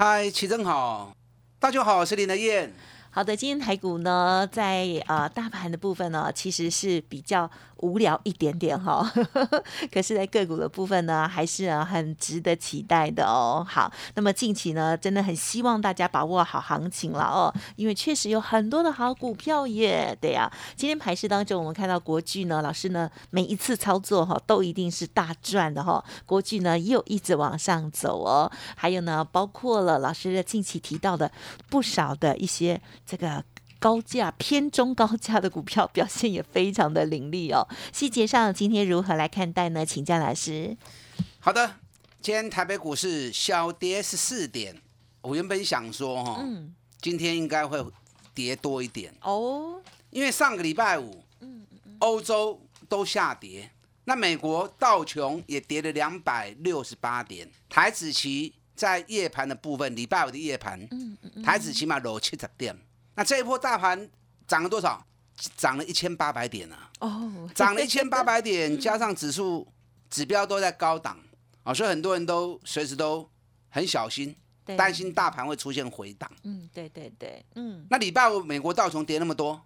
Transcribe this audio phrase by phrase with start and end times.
[0.00, 1.12] 嗨，齐正好，
[1.58, 2.72] 大家好，我是林德燕。
[3.10, 7.50] 好的，今天台股呢，在呃大盘的部分呢，其实是比较。
[7.78, 9.08] 无聊一点点哈，
[9.92, 13.64] 可是，在个股的部分呢，还是很值得期待的哦。
[13.68, 20.16] 好，那么近期呢，真的很希望大家把握好行情了哦，因为确实有很多的好股票耶。
[20.20, 26.04] 对呀，今天盘市当中，我们看到国巨呢，老师呢每一次操作哈，都一定是大赚的哈。
[26.26, 31.30] 国巨呢又一直往上走哦，还有呢，包括了老师的近期提到的
[31.70, 33.44] 不少的一些这个。
[33.78, 37.66] 高价偏中高价的股票表现也非常的凌厉哦。
[37.92, 39.84] 细节上今天如何来看待呢？
[39.86, 40.76] 请教老师。
[41.38, 41.76] 好的，
[42.20, 44.76] 今天台北股市小跌十四点。
[45.20, 47.84] 我原本想说哈，嗯，今天应该会
[48.32, 51.66] 跌多一点哦，因为上个礼拜五，嗯
[51.98, 53.70] 欧洲都下跌，
[54.04, 60.88] 那美国道琼也跌了两百六十八点，台子期在夜盘的部分，礼拜五的夜盘，
[61.44, 62.76] 台子起码落七十点。
[63.18, 64.08] 那这一波大盘
[64.46, 65.04] 涨了多少？
[65.56, 66.88] 涨了一千八百点啊！
[67.00, 69.66] 哦，涨了 一千八百点，加上指数
[70.08, 71.18] 指标都在高档
[71.64, 73.28] 啊，所以很多人都随时都
[73.70, 74.36] 很小心，
[74.76, 76.30] 担心大盘会出现回档。
[76.44, 77.84] 嗯，对对对，嗯。
[77.90, 79.60] 那礼拜五美国道琼跌那么多，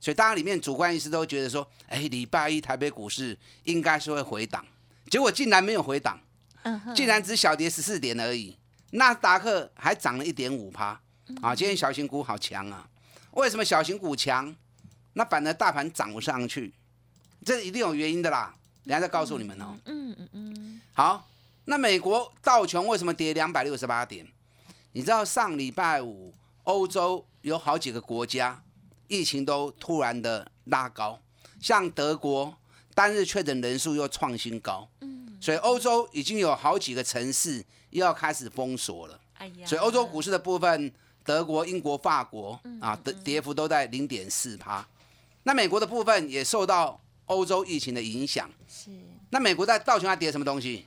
[0.00, 4.64] 所以大家里面主观意识都觉得说，哎，礼拜一台北股市应该是会回档，
[5.10, 6.18] 结果竟然没有回档，
[6.94, 8.56] 竟然只小跌十四点而已。
[8.92, 11.00] 纳达克还涨了一点五趴
[11.40, 12.86] 啊，今天小型股好强啊！
[13.34, 14.54] 为什么小型股强，
[15.14, 16.72] 那反而大盘涨不上去？
[17.44, 18.54] 这一定有原因的啦，
[18.84, 19.76] 等下再告诉你们哦。
[19.86, 20.80] 嗯嗯嗯。
[20.92, 21.28] 好，
[21.64, 24.26] 那美国道琼为什么跌两百六十八点？
[24.92, 26.32] 你知道上礼拜五
[26.62, 28.62] 欧洲有好几个国家
[29.08, 31.20] 疫情都突然的拉高，
[31.60, 32.56] 像德国
[32.94, 39.20] 单日确诊人数又创新高，嗯，所以欧洲已经有好几个城市又要开始封锁了。
[39.34, 40.92] 哎呀，所以欧洲股市的部分。
[41.24, 44.86] 德国、英国、法国啊的跌幅都在零点四趴，
[45.44, 48.50] 那美国的部分也受到欧洲疫情的影响。
[48.68, 48.90] 是，
[49.30, 50.86] 那美国在道琼斯跌什么东西？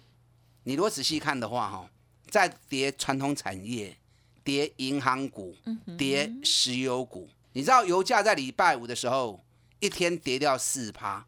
[0.63, 1.89] 你如果仔细看的话，哈，
[2.29, 3.97] 在跌传统产业、
[4.43, 5.55] 跌银行股、
[5.97, 7.27] 跌石油股。
[7.53, 9.43] 你知道油价在礼拜五的时候
[9.79, 11.25] 一天跌掉四趴，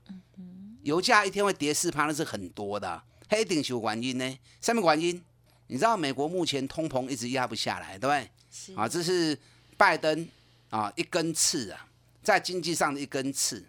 [0.84, 3.02] 油价一天会跌四趴，那是很多的。
[3.28, 4.38] 黑顶球原因呢？
[4.62, 5.24] 什么原因？
[5.68, 8.30] 你知道美国目前通膨一直压不下来，对不对？
[8.76, 9.38] 啊，这是
[9.78, 10.28] 拜登
[10.70, 11.88] 啊一根刺啊，
[12.24, 13.66] 在经济上的一根刺。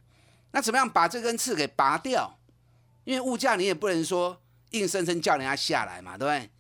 [0.53, 2.37] 那怎么样把这根刺给拔掉？
[3.05, 6.51] 因为物价你也不能说硬生生叫人家下来嘛，对不对？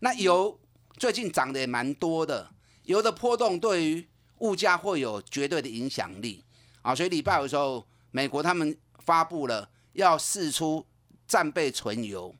[0.00, 0.58] 那油
[0.96, 2.50] 最近涨得也蛮多的，
[2.84, 4.06] 油的波动对于
[4.38, 6.44] 物价会有绝对的影响力
[6.82, 6.94] 啊。
[6.94, 10.86] 所以礼拜五的时候，美国他们发布了要试出
[11.26, 12.34] 战备存油，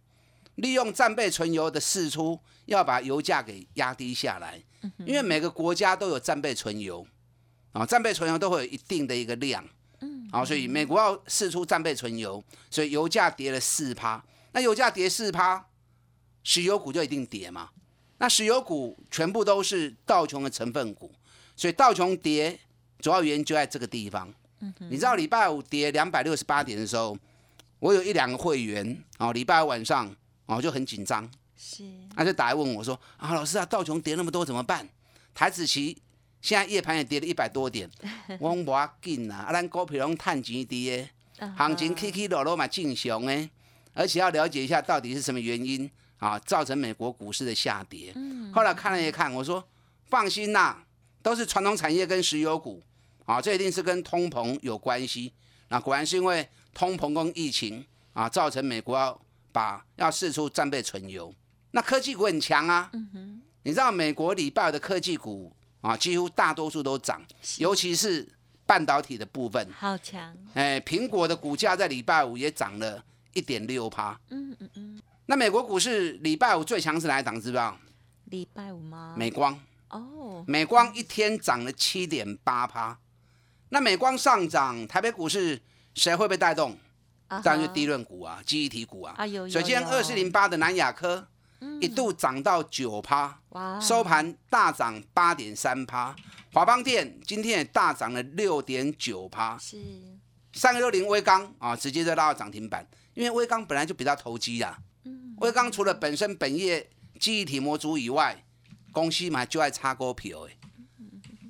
[0.56, 2.38] 利用战备存油的试出，
[2.72, 4.60] 要把油价给压低下来。
[5.06, 7.06] 因为每个国家都有战备存油，
[7.70, 9.64] 啊，战备存油都会有一定的一个量，
[10.00, 15.64] 嗯，好，所以美国要试出战备存油，所以油价跌了四趴，那油价跌四趴，
[16.42, 17.70] 石油股就一定跌嘛？
[18.18, 21.12] 那石油股全部都是道琼的成分股，
[21.54, 22.58] 所以道琼跌
[22.98, 24.28] 主要原因就在这个地方。
[24.58, 27.16] 嗯你知道礼拜五跌两百六十八点的时候，
[27.78, 30.12] 我有一两个会员，啊，礼拜五晚上，
[30.46, 31.30] 啊，就很紧张。
[31.64, 31.84] 是，
[32.16, 34.88] 他就打来问我说：“啊，老师啊，道琼跌那么多怎么办？
[35.32, 35.96] 台子期
[36.40, 37.88] 现在夜盘也跌了一百多点，
[38.40, 41.08] 我讲无要紧啊，啊，咱股票拢探钱跌，
[41.56, 43.48] 行情起起落落嘛正常诶，
[43.94, 48.12] 而且要了解一下到底是什么原因啊，造成美国股市的下跌。
[48.52, 49.62] 后来看了一看，我说
[50.06, 50.78] 放心呐，
[51.22, 52.82] 都是传统产业跟石油股
[53.24, 55.32] 啊，这一定是跟通膨有关系。
[55.68, 59.18] 那果然是因为通膨跟疫情啊，造成美国要
[59.52, 61.32] 把要试出战备存油。”
[61.72, 62.90] 那科技股很强啊，
[63.64, 67.20] 你知道美国礼拜的科技股啊，几乎大多数都涨，
[67.58, 68.28] 尤其是
[68.66, 70.36] 半导体的部分，好强。
[70.54, 73.02] 哎，苹果的股价在礼拜五也涨了
[73.32, 74.18] 一点六趴。
[74.30, 75.02] 嗯嗯嗯。
[75.26, 77.34] 那美国股市礼拜五最强是哪一档？
[77.34, 77.78] 知不知道？
[78.26, 79.14] 礼拜五吗？
[79.16, 79.58] 美光。
[79.88, 80.44] 哦。
[80.46, 82.98] 美光一天涨了七点八趴。
[83.70, 85.60] 那美光上涨，台北股市
[85.94, 86.76] 谁会被带动？
[87.28, 89.14] 当然就低润股啊，记忆体股啊。
[89.16, 89.48] 啊有有。
[89.48, 91.26] 首先二四零八的南亚科。
[91.80, 93.38] 一度涨到九趴，
[93.80, 96.14] 收盘大涨八点三趴。
[96.52, 99.78] 华邦电今天也大涨了六点九趴，是。
[100.54, 104.78] 三个六零微钢啊，直接就拉到涨停板，因为微钢本来就比较投机啊。
[105.38, 108.44] 微钢除了本身本业记忆体模组以外，
[108.92, 110.58] 公司嘛就爱插股票诶，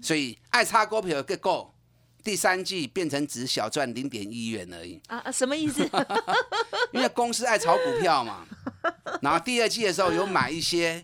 [0.00, 1.74] 所以爱插股票结果
[2.22, 5.00] 第三季变成只小赚零点一元而已。
[5.08, 5.30] 啊？
[5.32, 5.82] 什么意思？
[6.94, 8.46] 因为公司爱炒股票嘛，
[9.22, 11.02] 然后第二季的时候有买一些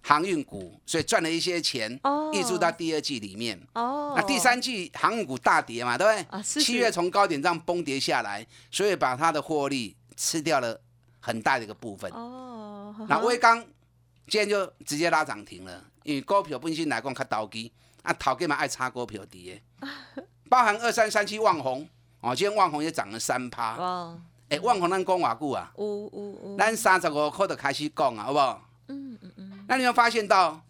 [0.00, 1.92] 航运股，所以赚了一些钱，
[2.32, 3.60] 溢注到第二季里面。
[3.74, 6.42] 哦，那第三季航运股大跌嘛，对不对？
[6.42, 10.80] 七月从高点这样崩跌下来，所以把它的获利吃掉了
[11.20, 12.10] 很大的一个部分。
[12.12, 13.60] 哦，那威刚
[14.26, 17.70] 今天就直接拉涨停了，因为股票本身来讲较投机，
[18.02, 19.62] 啊，头家嘛爱炒股票跌。
[20.48, 21.86] 包含二三三七旺红
[22.22, 23.76] 哦，今天旺红也涨了三趴。
[24.48, 25.72] 哦，哎，旺红咱讲偌久啊？
[25.76, 28.68] 呜呜呜，咱三十五块就开始讲啊，好不好？
[28.88, 29.64] 嗯嗯嗯。
[29.68, 30.60] 那你有发现到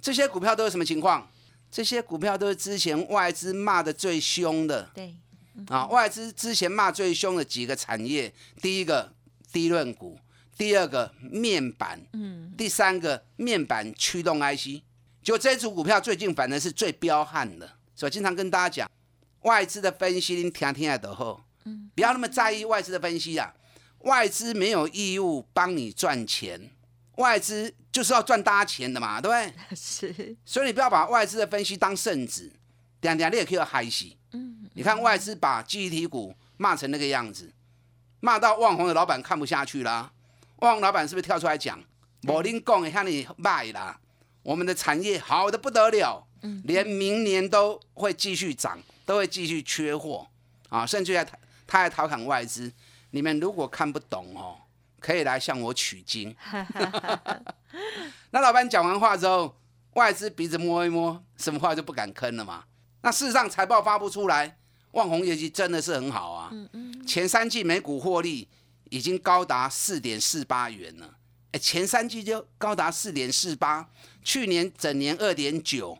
[0.00, 1.28] 这些股票都有什么情况？
[1.70, 4.90] 这些股票都是之前外资骂的最凶的。
[4.94, 5.14] 对。
[5.68, 8.32] 啊，外资之前骂最凶的几个产业，
[8.62, 9.12] 第一个
[9.52, 10.16] 低润股，
[10.56, 14.82] 第二个面板，嗯，第三个面板驱动 IC，
[15.22, 18.90] 就这组股票最近反正是最彪悍的，所以经常跟大家讲。
[19.42, 23.54] 外资的分析，您听听得好，嗯，不要那么在意外资的分析啊。
[24.00, 26.70] 外资没有义务帮你赚钱，
[27.16, 29.54] 外资就是要赚大家钱的嘛，对不对？
[29.76, 30.36] 是。
[30.44, 32.52] 所以你不要把外资的分析当圣旨，
[33.00, 34.06] 点点你也可以嗨死。
[34.32, 34.68] 嗯。
[34.74, 37.52] 你看外资把记忆体股骂成那个样子，
[38.20, 40.12] 骂到旺宏的老板看不下去啦。
[40.60, 41.82] 旺宏老板是不是跳出来讲？
[42.22, 43.98] 我您讲的向你卖啦，
[44.42, 48.78] 我们的产业好的不得了，嗯，连明年都会继续涨。
[49.08, 50.28] 都会继续缺货
[50.68, 51.26] 啊，甚至还
[51.68, 52.72] 他还调侃外资。
[53.10, 54.58] 你们如果看不懂哦，
[54.98, 56.34] 可以来向我取经。
[58.30, 59.56] 那老板讲完话之后，
[59.94, 62.64] 外资鼻子摸一摸，什么话就不敢吭了嘛。
[63.02, 64.58] 那事实上财报发布出来，
[64.92, 66.48] 旺宏业绩真的是很好啊。
[66.52, 67.06] 嗯嗯。
[67.06, 68.48] 前三季每股获利
[68.90, 71.14] 已经高达四点四八元了。
[71.52, 73.88] 哎，前三季就高达四点四八，
[74.22, 75.98] 去年整年二点九，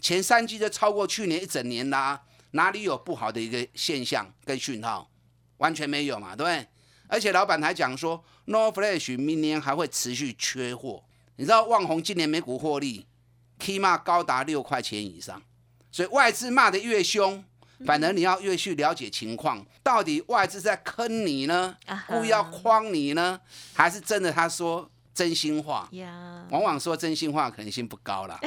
[0.00, 2.22] 前三季就超过去年一整年啦。
[2.52, 5.10] 哪里有不好的一个现象跟讯号？
[5.58, 6.66] 完全没有嘛，对不对？
[7.06, 11.04] 而且老板还讲说，No Flash 明年还会持续缺货。
[11.36, 13.06] 你知道旺宏今年每股获利
[13.58, 15.40] 起码高达六块钱以上，
[15.90, 17.44] 所以外资骂的越凶，
[17.86, 21.76] 反而你要越去了解情况，到底外资在坑你呢，
[22.08, 23.40] 故意要诓你呢，
[23.74, 25.88] 还是真的他说真心话？
[26.50, 28.40] 往往说真心话可能性不高了，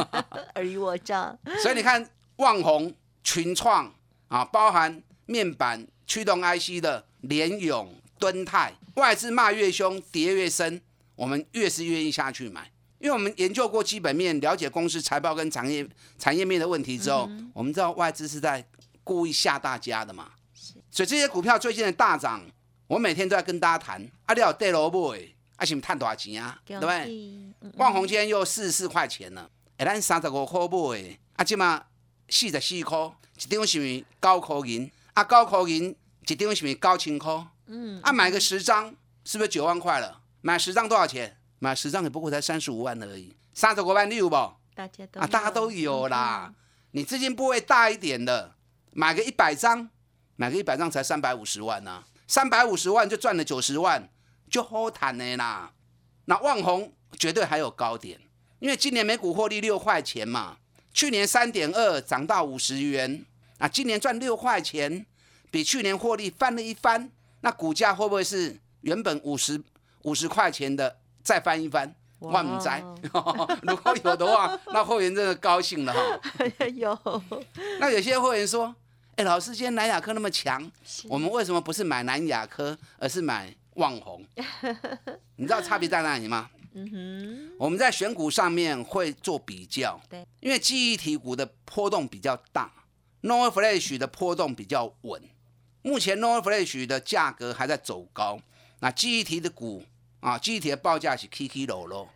[0.54, 1.36] 尔虞我诈。
[1.62, 2.94] 所以你看旺宏。
[3.22, 3.92] 群创
[4.28, 10.80] 啊，包含面板驱动 IC 的联勇、敦泰，外资骂越凶，跌越深，
[11.14, 15.86] 我们越是愿意下去买，因为我们研究过基本面，了解公司财报跟产业
[16.18, 18.64] 产业面的问题之后，我们知道外资是在
[19.04, 20.30] 故意吓大家的嘛。
[20.90, 22.42] 所以这些股票最近的大涨，
[22.86, 26.60] 我每天都在跟大家谈，啊，你有跌萝卜诶，啊，是不赚多少钱啊？
[26.64, 27.54] 对不对？
[27.76, 31.84] 万红今天又四十四块钱了，哎，咱三十五块买诶，啊，即嘛。
[32.30, 34.90] 四十四块，一张是咪九块银？
[35.14, 35.94] 啊，九块银
[36.26, 37.46] 一张是咪九千块？
[37.66, 38.94] 嗯，啊，买个十张
[39.24, 40.20] 是不是九万块了？
[40.40, 41.36] 买十张多少钱？
[41.58, 43.36] 买十张也不过才三十五万而已。
[43.52, 44.36] 三十五万你有不？
[44.74, 46.54] 大家都啊，大家都有啦。
[46.92, 48.54] 你资金部位大一点的，
[48.92, 49.90] 买个一百张，
[50.36, 52.04] 买个一百张才三百五十万呢。
[52.26, 54.08] 三百五十万就赚了九十万，
[54.48, 55.72] 就好谈的啦。
[56.26, 58.20] 那万红绝对还有高点，
[58.60, 60.58] 因为今年每股获利六块钱嘛。
[60.92, 63.24] 去年三点二涨到五十元
[63.58, 65.04] 啊，今年赚六块钱，
[65.50, 67.10] 比去年获利翻了一番。
[67.42, 69.60] 那股价会不会是原本五十
[70.02, 71.94] 五十块钱的再翻一番？
[72.18, 72.84] 万不在，
[73.62, 76.20] 如果有的话，那会员真的高兴了哈。
[76.76, 77.22] 有。
[77.78, 78.74] 那有些会员说
[79.16, 80.70] ：“哎，老师，今天南亚科那么强，
[81.08, 84.22] 我们为什么不是买南亚科，而是买旺红？
[85.36, 92.72] 你知道差别在哪里吗？”嗯哼，我们在选股上面会做比较，对，因为记忆体股的波动比较大
[93.22, 95.22] n o r Flash 的波动比较稳。
[95.82, 98.40] 目前 n o r Flash 的价格还在走高，
[98.80, 99.84] 那记忆体的股
[100.20, 102.08] 啊，记忆体的报价是 K K 喽喽。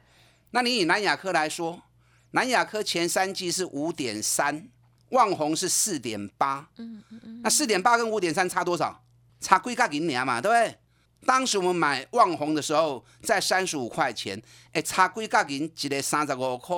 [0.50, 1.82] 那你以南亚科来说，
[2.30, 4.68] 南亚科前三季是五点三，
[5.10, 9.02] 旺宏是四点八，嗯嗯嗯，那四点八跟五点三差多少？
[9.40, 10.78] 差几角银两嘛，对不对？
[11.24, 14.40] 当时我们买旺宏的时候，在三十五块钱，
[14.72, 16.76] 哎，差几角银，一个三十五块，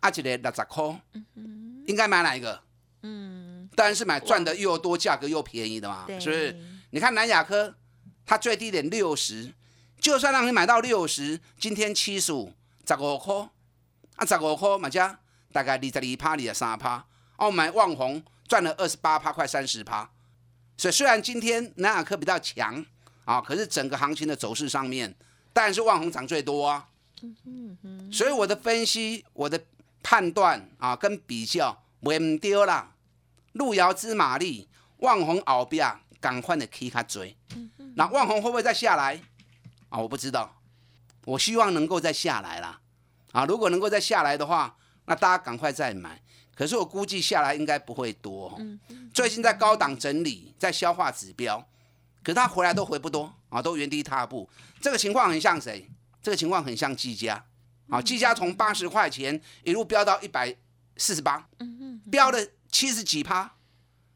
[0.00, 1.00] 啊，一个六十块，
[1.86, 2.62] 应该买哪一个？
[3.02, 6.56] 嗯，当然是买赚的又多、价格又便宜的嘛，是不是？
[6.90, 7.74] 你看南亚科，
[8.24, 9.52] 它最低点六十，
[10.00, 12.52] 就算让你买到六十，今天七十五，
[12.86, 13.34] 十五块，
[14.16, 15.18] 啊，十五块嘛加
[15.52, 17.06] 大概二十二趴，二十三趴。
[17.36, 20.10] 哦，买旺宏赚了二十八趴，快三十趴。
[20.76, 22.84] 所以虽然今天南亚科比较强
[23.26, 25.14] 啊，可是整个行情的走势上面，
[25.52, 26.88] 当然是旺宏涨最多啊。
[28.10, 29.62] 所以我的分析，我的
[30.02, 32.94] 判断啊，跟比较唔丢啦。
[33.52, 34.68] 路遥知马力，
[34.98, 37.36] 旺宏后边赶快的起卡追。
[37.96, 39.20] 那旺宏会不会再下来
[39.88, 39.98] 啊？
[39.98, 40.60] 我不知道。
[41.24, 42.80] 我希望能够再下来啦。
[43.32, 46.22] 啊，如果能够再下来的话，那大家赶快再买。
[46.54, 48.58] 可是我估计下来应该不会多。
[49.12, 51.66] 最近在高档整理，在消化指标，
[52.26, 54.50] 可是他回来都回不多啊，都原地踏步。
[54.80, 55.88] 这个情况很像谁？
[56.20, 57.40] 这个情况很像技嘉
[57.88, 60.52] 啊，技嘉从八十块钱一路飙到一百
[60.96, 61.48] 四十八，
[62.10, 63.48] 飙了七十几趴。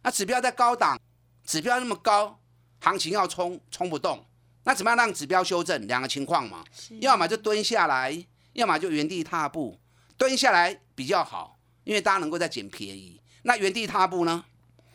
[0.03, 0.99] 那指标在高档，
[1.45, 2.41] 指标那么高，
[2.81, 4.27] 行情要冲冲不动，
[4.65, 5.87] 那怎么样让指标修正？
[5.87, 6.65] 两个情况嘛，
[7.01, 9.79] 要么就蹲下来，要么就原地踏步。
[10.17, 11.57] 蹲下来比较好。
[11.85, 14.45] 因为大家能够再捡便宜，那原地踏步呢？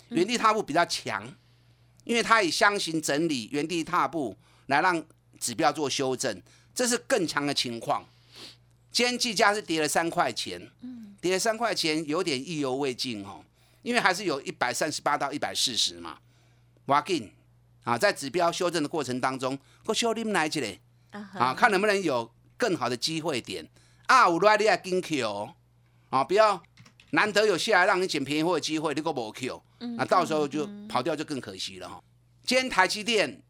[0.10, 1.34] 原地踏步比较强，
[2.06, 5.04] 因为它以箱型整理、原地踏步来让
[5.40, 6.42] 指标做修正，
[6.74, 8.08] 这是更强的情况。
[8.92, 10.72] 今天计价是跌了三块钱，
[11.20, 13.44] 跌了三块钱有点意犹未尽哦，
[13.82, 16.18] 因为还是有一百三十八到一百四十嘛。
[16.86, 17.32] 挖进
[17.84, 20.80] 啊，在指标修正的过程当中，我修你们来一嘞
[21.12, 23.68] 啊，看能不能有更好的机会点
[24.06, 25.56] 啊，有来你也跟 Q
[26.10, 26.64] 啊，不要。
[27.12, 32.02] 难得有下来让你捡便宜货的机会，你个无 Q，那到时候就跑掉就更可惜了哈。
[32.44, 33.42] 今天台积电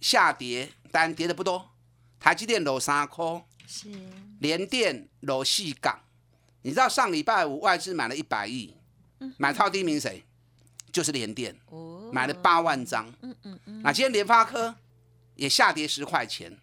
[0.00, 1.70] 下跌，但跌的不多。
[2.20, 3.88] 台积电落三块，是
[4.40, 6.00] 连电落四港。
[6.62, 8.74] 你知道上礼拜五外资买了一百亿，
[9.36, 10.24] 买超第一名谁？
[10.90, 11.54] 就是联电，
[12.12, 13.12] 买了八万张。
[13.20, 13.82] 嗯嗯嗯。
[13.82, 14.74] 那今天联发科
[15.34, 16.56] 也下跌十块钱。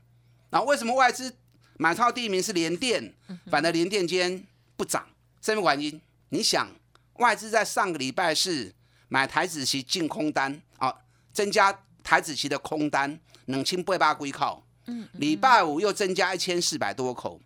[0.49, 1.35] 那为什么外资
[1.77, 3.13] 买超第一名是联电，
[3.47, 4.43] 反而联电今天
[4.75, 5.07] 不涨？
[5.41, 6.01] 什么原因？
[6.29, 6.71] 你想
[7.15, 8.73] 外资在上个礼拜是
[9.11, 10.95] 买台子期净空单啊，
[11.33, 17.37] 增加台子期的空单冷清八八归靠，嗯，礼拜五又增加一千四百多口，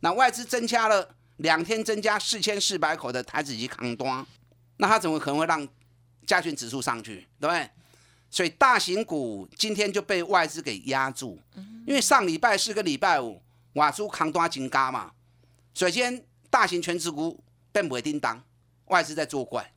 [0.00, 4.26] 那外资增加了两天增加四千四百口的台子期空单，
[4.76, 5.66] 那它怎么可能会让
[6.26, 7.70] 加权指数上去，对不对？
[8.30, 11.40] 所以大型股今天就被外资给压住，
[11.86, 13.40] 因为上礼拜四个礼拜五
[13.72, 15.12] 瓦珠扛单金嘎嘛，
[15.72, 17.42] 首先大型全职股。
[17.72, 18.42] 并不会叮当，
[18.86, 19.70] 外资在作怪，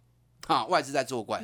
[0.49, 1.39] 啊，外资在作怪，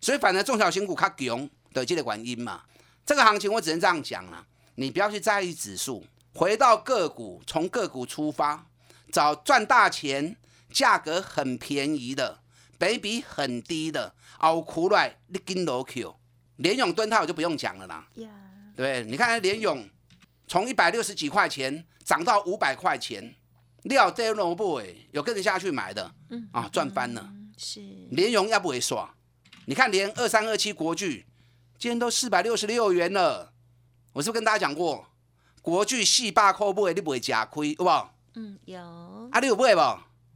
[0.00, 2.62] 所以反正中小型股较强的这个原因嘛。
[3.04, 4.46] 这个行情我只能这样讲了，
[4.76, 8.66] 你不要去在意指数，回到个股，从个股出发，
[9.12, 10.34] 找赚大钱、
[10.70, 12.38] 价格很便宜的、
[12.78, 16.16] 倍比很低的，熬苦来你跟罗 Q，
[16.56, 18.08] 联永蹲套我就不用讲了啦。
[18.74, 19.86] 对，你看联永
[20.48, 23.34] 从一百六十几块钱涨到五百块钱。
[23.82, 26.14] 料这萝卜哎，有跟着下去买的，
[26.52, 27.32] 啊，赚翻了。
[27.56, 27.80] 是
[28.10, 29.14] 联荣要不会耍？
[29.66, 31.24] 你看连二三二七国巨，
[31.78, 33.52] 今天都四百六十六元了。
[34.12, 35.06] 我是不是跟大家讲过，
[35.62, 37.90] 国巨四百块买，你不会吃亏，有不？
[38.34, 38.80] 嗯，有。
[39.30, 39.80] 啊，你有买不？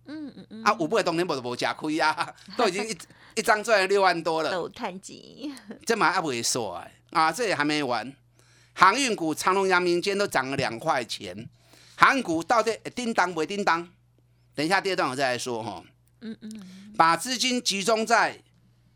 [0.07, 0.63] 嗯嗯嗯。
[0.63, 2.97] 啊，有买当然不不吃亏啊， 都已经一
[3.35, 4.51] 一张赚了六万多了。
[4.51, 5.53] 都太急。
[5.85, 6.83] 这嘛还不会说？
[7.11, 8.15] 啊，这也还没完。
[8.75, 11.49] 航运股长隆、阳明今天都涨了两块钱。
[11.97, 13.89] 韩股到底叮当不叮当？
[14.55, 15.83] 等一下第二段我再来说哈。
[16.21, 16.86] 嗯嗯。
[16.97, 18.41] 把资金集中在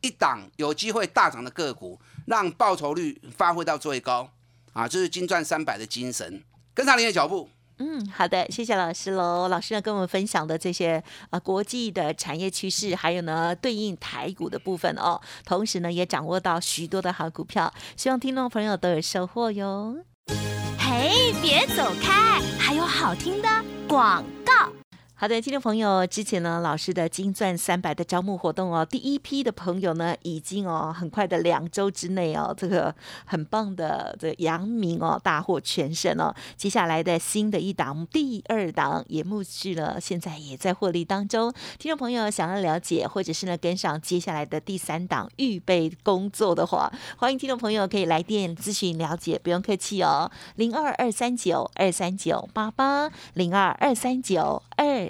[0.00, 4.30] 一档有机会大涨的个股，让报酬率发挥到最高
[4.72, 4.88] 啊！
[4.88, 6.42] 这是金赚三百的精神，
[6.72, 7.50] 跟上您的脚步。
[7.82, 9.48] 嗯，好的，谢谢老师喽。
[9.48, 19.96] 老师呢跟我们分享的这些啊国际的产业趋势，还有呢对应台股的部分哦，同时呢也掌握到许多的好股票，希望听众朋友都有收获哟。
[20.78, 22.40] 嘿，别走开！
[22.58, 23.48] 还有好听的
[23.88, 24.79] 广告。
[25.20, 32.94] 好的，听众朋友，之前呢，老师的金钻三百的招募活动哦，第一批的朋友呢，已经哦，很快的两周之内哦，这个
[33.26, 36.34] 很棒的这阳明哦，大获全胜哦。
[36.56, 41.52] 接下来的新的一档，第二档也募续了，现在也在获利当中。
[41.78, 55.09] 听众朋友想要了解，或者是呢跟上接下来的第三档预备工作的话，欢迎听众朋友可以来电咨询了解，不用客气哦，零二二三九二三九八八零二二三九二。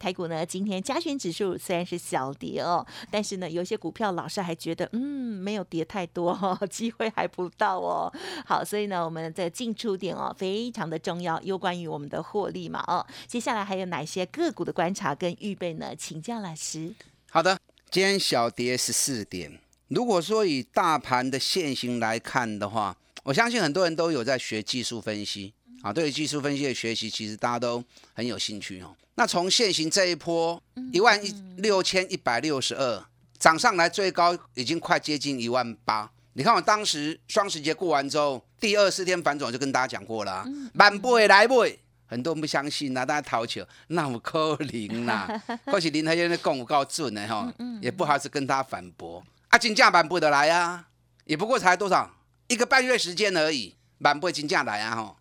[0.00, 8.10] 台股呢，今天加权指数虽然是小跌哦，但是呢，有些股票老师还觉得，嗯，没有跌太多哦， 机会还不到哦。
[8.46, 13.06] 好，所以呢，我们的进出点哦，非常的重要，有关于我们的获利嘛哦。
[13.26, 15.94] 接下来还有哪些个股的观察跟预备呢？
[15.94, 16.94] 请教老师。
[17.30, 17.58] 好的，
[17.90, 19.60] 今天小跌十四点。
[19.88, 25.52] 如果说以大盘的现形来看的话，我相信很多人都有在学技术分析
[25.82, 28.96] 啊，对于技术分析的学习，其实大家都很有兴趣哦。
[29.20, 30.58] 那从现行这一波
[30.94, 33.04] 一万一六千一百六十二
[33.38, 36.10] 涨上来，最高已经快接近一万八。
[36.32, 45.28] 你看我当时双十节过完之后，第二四天反转就跟大家讲过了，满不会来不会，很多人不相信呐，大家讨球，那我可零呐，
[45.70, 49.22] 或许林和燕的供我告准呢哈，也不好意思跟他反驳。
[49.48, 50.86] 啊，金价满不得来啊，
[51.26, 52.10] 也不过才多少？
[52.48, 55.14] 一个半月时间而已，满不会金价来啊哈，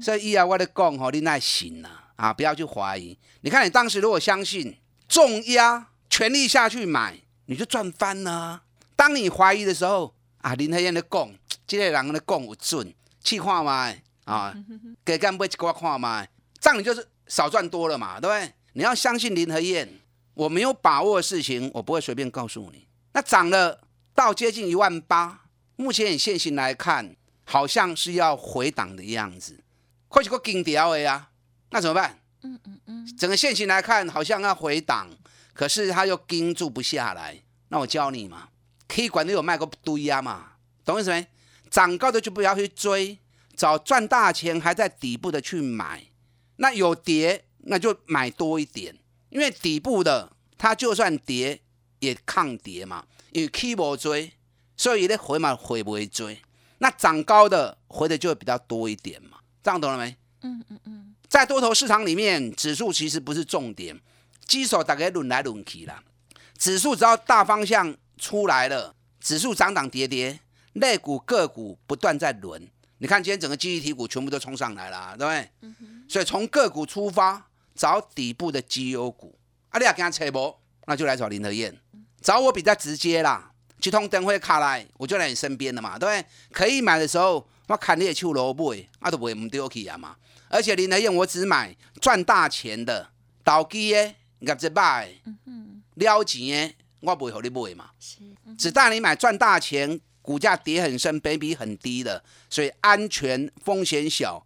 [0.00, 1.88] 所以以后我的讲吼，你耐心呐。
[1.88, 3.16] 啊，啊不要去怀疑。
[3.42, 4.76] 你看，你当时如果相信
[5.08, 8.62] 重压，全力下去买，你就赚翻了。
[8.96, 11.34] 当你怀疑的时候，啊，林黑燕的供，
[11.66, 12.92] 这些人的供有准，
[13.22, 13.92] 去看嘛，
[14.24, 14.54] 啊，
[15.04, 16.26] 给干杯一块看嘛，
[16.60, 18.52] 这样你就是少赚多了嘛，对不对？
[18.72, 19.88] 你要相信林和燕，
[20.34, 22.86] 我没有把握的事情，我不会随便告诉你。
[23.12, 23.80] 那涨了
[24.14, 25.42] 到接近一万八，
[25.76, 29.62] 目前以现行来看，好像是要回档的样子，
[30.08, 31.28] 快是个金条的呀。
[31.70, 32.18] 那怎么办？
[32.42, 35.08] 嗯嗯嗯，整个现形来看，好像要回档，
[35.52, 37.42] 可是它又盯住不下来。
[37.68, 38.50] 那我教你嘛，
[38.86, 40.52] 可以管都有卖过堆呀嘛，
[40.84, 41.26] 懂意思没？
[41.68, 43.18] 涨高的就不要去追，
[43.56, 46.04] 找赚大钱还在底部的去买。
[46.56, 48.96] 那有跌，那就买多一点，
[49.30, 51.60] 因为底部的它就算跌
[51.98, 54.32] 也抗跌嘛，因为 K 不追，
[54.76, 56.38] 所以咧回嘛回不会追。
[56.78, 60.16] 那涨高的回的就会比较多一点嘛，这样懂了没？
[60.42, 61.15] 嗯嗯嗯。
[61.28, 64.00] 在多头市场里面，指数其实不是重点，
[64.46, 66.02] 基手大概轮来轮去啦。
[66.56, 70.40] 指数只要大方向出来了，指数涨涨跌跌，
[70.74, 72.68] 类股个股不断在轮。
[72.98, 75.50] 你看今天整个记忆体股全部都冲上来了，对不对？
[76.08, 79.38] 所以从个股出发，找底部的绩优股。
[79.68, 81.76] 啊，你要跟他扯波，那就来找林德燕，
[82.22, 83.50] 找我比较直接啦。
[83.78, 86.26] 去通灯会卡来，我就在你身边的嘛，对不对？
[86.52, 90.16] 可以买的时候，我砍你也去萝卜，啊都不会唔丢去啊嘛。
[90.48, 93.08] 而且林德燕，我只买赚大钱的、
[93.42, 95.08] 倒机的、业绩歹、
[95.94, 97.90] 了钱的，我不会和你买嘛。
[98.56, 104.44] 只带你买赚大钱、股价跌很深、倍比很低的，所以安全风险小。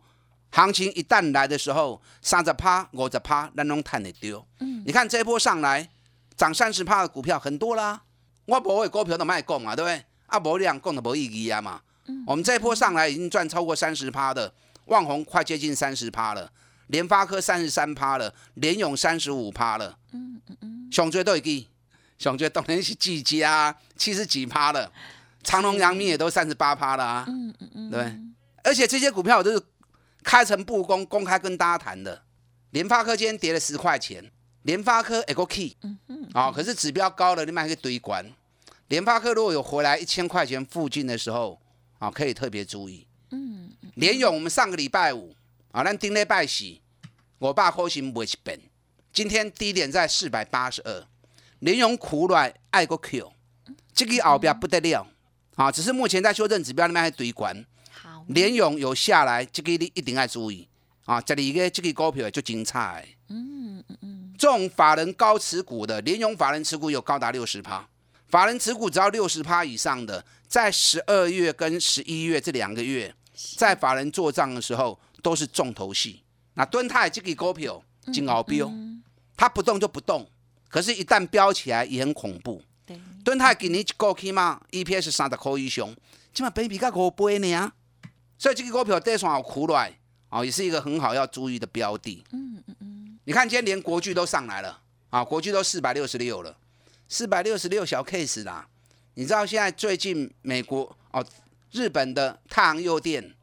[0.52, 4.44] 行情一旦来的时候，三十趴、五十趴，咱拢赚得丢。
[4.58, 5.88] 嗯，你看这一波上来
[6.36, 8.02] 涨三十趴的股票很多啦，
[8.46, 10.04] 我不会股票都卖讲嘛，对不对？
[10.26, 11.80] 啊，无量讲都无意义啊嘛。
[12.06, 14.52] 嗯，我们这一波上来已经赚超过三十趴的。
[14.90, 16.52] 旺宏快接近三十趴了，
[16.88, 19.96] 联发科三十三趴了，联勇三十五趴了。
[20.12, 21.64] 嗯嗯嗯，上最都已经，
[22.18, 24.92] 上最当然是技嘉七十几趴了，
[25.44, 27.24] 长隆、阳明也都三十八趴了啊。
[27.28, 28.20] 嗯嗯嗯，对。
[28.64, 29.62] 而且这些股票我都是
[30.24, 32.22] 开诚布公、公开跟大家谈的。
[32.70, 34.28] 联发科今天跌了十块钱，
[34.62, 38.26] 联发科 Echo Key，嗯嗯，啊，可是指标高了，你买个堆管。
[38.88, 41.60] 联发科如果有回来一千块钱附近的时候，
[42.00, 43.06] 啊，可以特别注意。
[43.30, 43.72] 嗯。
[43.94, 45.34] 联勇，我们上个礼拜五
[45.72, 46.78] 啊，咱顶礼拜四，
[47.38, 48.60] 我爸好心买一本，
[49.12, 51.06] 今天低点在四百八十二。
[51.58, 53.32] 联勇苦软爱个 Q，
[53.92, 55.06] 这个后边不得了
[55.56, 55.70] 啊！
[55.70, 57.66] 只是目前在修正指标里面还堆关。
[57.90, 60.66] 好，联勇有下来，这个你一定要注意
[61.04, 61.20] 啊！
[61.20, 63.06] 这里个这个股票就精彩。
[63.28, 67.86] 嗯嗯嗯，这种法人高持股的联勇法人持股有高达六十趴，
[68.28, 73.14] 法人持股只要六十趴以上的，在十二月跟十一月这两个月。
[73.56, 76.22] 在法人做账的时候都是重头戏。
[76.54, 78.70] 那敦泰这个股票金鳌标，
[79.36, 80.28] 它不动就不动，
[80.68, 82.62] 可是，一旦飙起来也很恐怖。
[82.84, 85.94] 对，敦泰给你一个起码 EPS 三十块以上，
[86.34, 87.72] 起码比比较五倍呢。
[88.38, 89.98] 所以这个股票跌上好苦来，
[90.30, 92.24] 哦，也是一个很好要注意的标的。
[92.32, 93.18] 嗯嗯嗯。
[93.24, 96.56] 你看今天连国巨都上来了啊，国巨都四百六十六了，
[97.08, 98.66] 四百六十六小 case 啦。
[99.14, 101.24] 你知道现在最近美国哦，
[101.72, 103.34] 日本的太阳诱电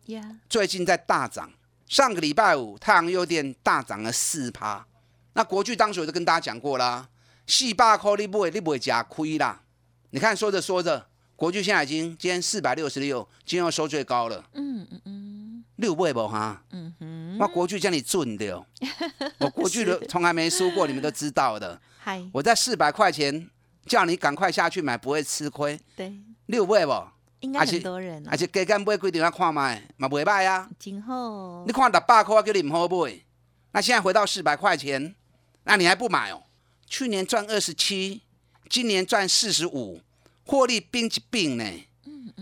[0.49, 1.51] 最近在大涨。
[1.87, 4.85] 上个礼拜五太阳诱电大涨了四趴。
[5.33, 7.07] 那国巨当时我就跟大家讲过啦，
[7.45, 9.61] 四百块你不会你不会加亏啦。
[10.09, 14.43] 你看说着说着，国巨现在已经今天四百六十六，今天又收最高了。
[14.53, 16.61] 嗯嗯嗯，六倍不哈？
[16.71, 18.65] 嗯哼，那国巨叫你准的哦。
[19.39, 21.79] 我国巨的从来没输过，你们都知道的。
[21.99, 23.49] 嗨，我在四百块钱
[23.85, 25.79] 叫你赶快下去买，不会吃亏。
[25.95, 26.91] 对，六倍不？
[27.47, 30.69] 应该很多人，而且加减买几点要看卖，嘛袂歹啊。
[30.77, 33.21] 今后你看六百块，我叫你唔好买。
[33.71, 35.15] 那现在回到四百块钱，
[35.63, 36.43] 那你还不买哦？
[36.85, 38.21] 去年赚二十七，
[38.69, 40.01] 今年赚四十五，
[40.45, 41.63] 获利冰一并呢。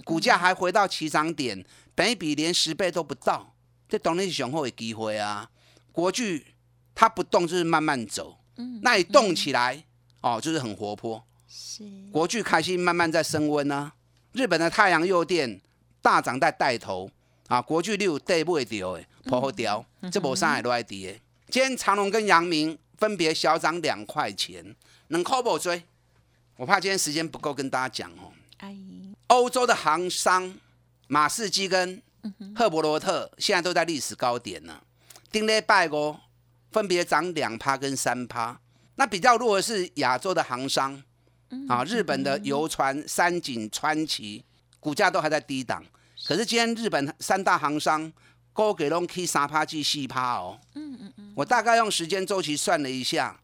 [0.03, 1.63] 股价还回到起涨点，
[1.93, 3.53] 本比连十倍都不到，
[3.87, 5.49] 这当然是雄厚的机会啊。
[5.91, 6.47] 国巨
[6.95, 9.83] 它不动就是慢慢走，嗯，那你动起来
[10.21, 11.23] 哦，就是很活泼。
[11.47, 13.93] 是国巨开心慢慢在升温呢。
[14.35, 15.61] 日本的太阳诱电
[16.01, 17.09] 大涨在带头
[17.47, 21.17] 啊，国巨六对不会掉诶，破好掉，这波上海都爱跌。
[21.49, 24.75] 今天长隆跟阳明分别小涨两块钱，
[25.07, 25.81] 能靠不追？
[26.57, 28.33] 我怕今天时间不够跟大家讲哦。
[29.27, 30.53] 欧洲的航商
[31.07, 32.01] 马士基跟
[32.53, 34.81] 赫伯罗特现在都在历史高点呢，
[35.31, 36.19] 丁雷拜哦，
[36.71, 38.59] 分别涨两趴跟三趴。
[38.95, 41.01] 那比较弱的是亚洲的航商。
[41.67, 44.43] 啊，日本的游船三井、川崎
[44.79, 45.83] 股价都还在低档，
[46.25, 48.11] 可是今天日本三大行商
[48.53, 50.59] 高给龙 K 三趴 G 四趴哦。
[50.75, 51.33] 嗯嗯嗯。
[51.35, 53.39] 我大概用时间周期算了一下，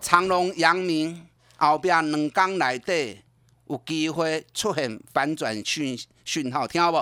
[0.00, 3.18] 长隆、阳明后边两港内底
[3.66, 6.92] 有机会出现反转讯讯号，听到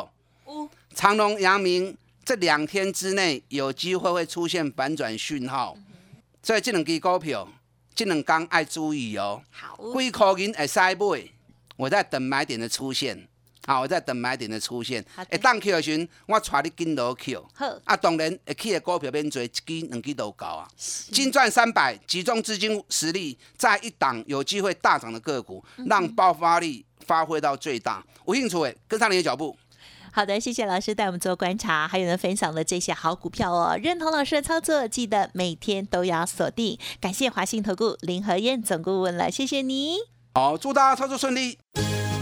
[0.44, 0.68] 不？
[0.94, 5.76] 长隆、阳明这两天之内有机会会出现反转讯号，
[6.42, 7.46] 所以这两支股票。
[7.94, 11.30] 这两天爱注意哦，好，贵口银会塞买，
[11.76, 13.28] 我在等买点的出现，
[13.66, 15.04] 好，我在等买点的出现。
[15.30, 17.38] 一当 Q 的时，我带你跟落去。
[17.54, 20.68] 好，啊，当然会去的股票变做一支、两支都高啊。
[20.76, 28.04] 金赚三百，集中资金实力，在一档有机会大涨的个股，让爆发力发挥到最大。
[28.26, 29.56] 有兴趣的，跟上你的脚步。
[30.16, 33.76] 好的，谢谢老师带我们做观察，还有呢分享的这些好股票哦。
[33.82, 36.78] 认同老师的操作，记得每天都要锁定。
[37.00, 39.96] 感谢华信投顾林和燕总顾问了，谢谢你。
[40.34, 41.58] 好，祝大家操作顺利。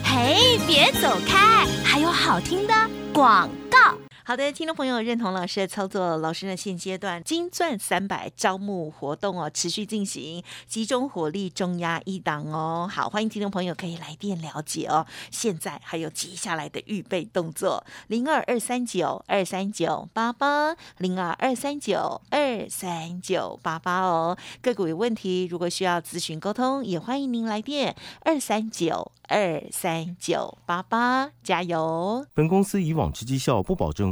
[0.03, 2.73] 嘿，别走开，还有好听的
[3.13, 3.95] 广告。
[4.25, 12.89] 好的，听众朋友认同老师的操作，老师呢现阶段金钻三百招募活动哦，持续进行，集中火力重压一档哦。
[12.89, 15.05] 好，欢迎听众朋友可以来电了解哦。
[15.33, 24.39] 现在还有接下来的预备动作，零二二三九二三九八八，零二二三九二三九八八哦。
[24.61, 32.25] 个股有问题，如果需要咨询沟通，也欢迎您来电二三九二三九八八，加油。
[32.33, 34.12] 本公司以往之绩效不保证。